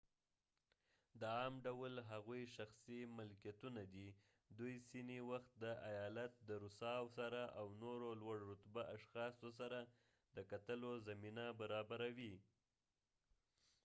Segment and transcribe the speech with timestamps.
[1.19, 4.09] د عام ډول هغوي شخصی ملکېتونه دي
[4.57, 9.79] ،دوي څینی وخت د ایالت د رووساو سره او نورو لوړ رتبه اشخاصو سره
[10.35, 12.35] د کتلو زمینه برابروي